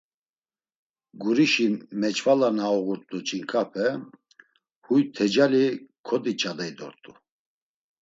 Gurişi 1.21 1.67
meç̌vala 1.99 2.49
na 2.57 2.67
uğurt̆u 2.77 3.17
ç̌inǩape, 3.27 3.87
huy 4.85 5.01
tecali 5.15 5.65
kodiç̌adey 6.07 6.71
dort̆u. 6.77 7.11